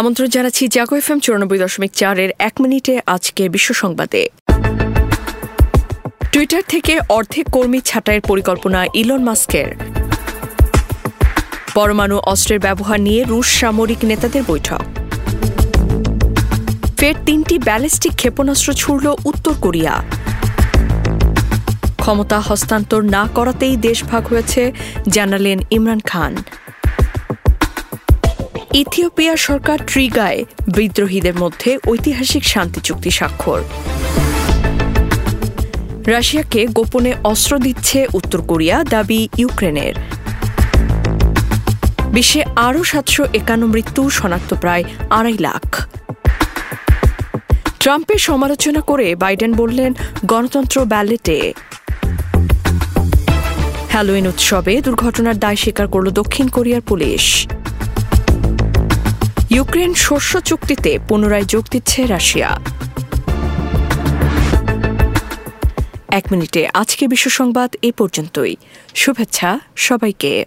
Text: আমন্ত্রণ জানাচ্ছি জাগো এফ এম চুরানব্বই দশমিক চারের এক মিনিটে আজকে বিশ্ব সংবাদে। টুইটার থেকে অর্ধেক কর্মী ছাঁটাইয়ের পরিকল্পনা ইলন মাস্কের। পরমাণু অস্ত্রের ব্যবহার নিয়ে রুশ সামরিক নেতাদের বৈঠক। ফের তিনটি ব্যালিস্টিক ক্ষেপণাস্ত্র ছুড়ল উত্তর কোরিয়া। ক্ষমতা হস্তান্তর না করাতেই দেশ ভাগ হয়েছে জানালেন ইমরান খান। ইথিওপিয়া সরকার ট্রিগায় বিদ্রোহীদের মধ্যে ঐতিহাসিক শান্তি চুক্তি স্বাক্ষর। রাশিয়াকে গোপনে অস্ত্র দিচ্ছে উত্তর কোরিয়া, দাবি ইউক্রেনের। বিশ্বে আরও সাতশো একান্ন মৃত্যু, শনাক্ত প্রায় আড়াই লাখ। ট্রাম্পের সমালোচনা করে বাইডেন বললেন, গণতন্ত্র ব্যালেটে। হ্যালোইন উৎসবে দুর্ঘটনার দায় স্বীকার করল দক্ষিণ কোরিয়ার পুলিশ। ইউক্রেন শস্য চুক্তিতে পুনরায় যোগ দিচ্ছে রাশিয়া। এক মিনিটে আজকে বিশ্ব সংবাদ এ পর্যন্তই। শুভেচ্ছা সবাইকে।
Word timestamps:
আমন্ত্রণ 0.00 0.28
জানাচ্ছি 0.36 0.64
জাগো 0.76 0.94
এফ 1.00 1.08
এম 1.12 1.18
চুরানব্বই 1.24 1.58
দশমিক 1.64 1.92
চারের 2.00 2.30
এক 2.48 2.54
মিনিটে 2.62 2.94
আজকে 3.14 3.42
বিশ্ব 3.54 3.70
সংবাদে। 3.82 4.22
টুইটার 6.32 6.64
থেকে 6.72 6.94
অর্ধেক 7.18 7.46
কর্মী 7.56 7.80
ছাঁটাইয়ের 7.88 8.24
পরিকল্পনা 8.30 8.80
ইলন 9.00 9.22
মাস্কের। 9.28 9.68
পরমাণু 11.74 12.16
অস্ত্রের 12.32 12.60
ব্যবহার 12.66 12.98
নিয়ে 13.00 13.20
রুশ 13.24 13.48
সামরিক 13.60 14.00
নেতাদের 14.10 14.42
বৈঠক। 14.50 14.84
ফের 16.98 17.16
তিনটি 17.26 17.56
ব্যালিস্টিক 17.68 18.12
ক্ষেপণাস্ত্র 18.20 18.68
ছুড়ল 18.82 19.06
উত্তর 19.30 19.54
কোরিয়া। 19.64 19.94
ক্ষমতা 22.02 22.38
হস্তান্তর 22.48 23.00
না 23.16 23.22
করাতেই 23.36 23.74
দেশ 23.86 23.98
ভাগ 24.10 24.22
হয়েছে 24.30 24.62
জানালেন 25.08 25.58
ইমরান 25.76 26.00
খান। 26.10 26.34
ইথিওপিয়া 28.82 29.34
সরকার 29.36 29.78
ট্রিগায় 29.86 30.44
বিদ্রোহীদের 30.76 31.36
মধ্যে 31.38 31.70
ঐতিহাসিক 31.88 32.44
শান্তি 32.44 32.80
চুক্তি 32.80 33.10
স্বাক্ষর। 33.10 33.60
রাশিয়াকে 36.06 36.60
গোপনে 36.66 37.12
অস্ত্র 37.24 37.52
দিচ্ছে 37.58 37.98
উত্তর 38.14 38.40
কোরিয়া, 38.40 38.76
দাবি 38.84 39.28
ইউক্রেনের। 39.38 39.94
বিশ্বে 42.12 42.42
আরও 42.56 42.84
সাতশো 42.84 43.22
একান্ন 43.34 43.64
মৃত্যু, 43.66 44.02
শনাক্ত 44.10 44.50
প্রায় 44.54 44.84
আড়াই 45.10 45.38
লাখ। 45.40 45.64
ট্রাম্পের 47.80 48.18
সমালোচনা 48.18 48.80
করে 48.80 49.06
বাইডেন 49.14 49.52
বললেন, 49.52 49.94
গণতন্ত্র 50.26 50.84
ব্যালেটে। 50.84 51.38
হ্যালোইন 53.92 54.26
উৎসবে 54.26 54.74
দুর্ঘটনার 54.80 55.36
দায় 55.38 55.56
স্বীকার 55.56 55.86
করল 55.88 56.10
দক্ষিণ 56.10 56.48
কোরিয়ার 56.48 56.80
পুলিশ। 56.80 57.24
ইউক্রেন 59.56 59.94
শস্য 59.94 60.40
চুক্তিতে 60.40 60.98
পুনরায় 61.08 61.44
যোগ 61.44 61.64
দিচ্ছে 61.70 62.06
রাশিয়া। 62.06 62.60
এক 66.08 66.24
মিনিটে 66.32 66.68
আজকে 66.74 67.08
বিশ্ব 67.08 67.30
সংবাদ 67.30 67.76
এ 67.82 67.92
পর্যন্তই। 67.92 68.56
শুভেচ্ছা 68.94 69.60
সবাইকে। 69.76 70.46